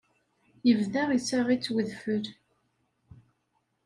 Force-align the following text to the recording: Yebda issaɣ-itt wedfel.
Yebda 0.67 1.03
issaɣ-itt 1.17 1.71
wedfel. 1.73 2.23